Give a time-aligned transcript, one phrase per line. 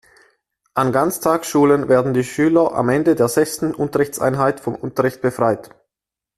[0.73, 5.69] An Ganztagsschulen werden die Schüler am Ende der sechsten Unterrichtseinheit vom Unterricht befreit.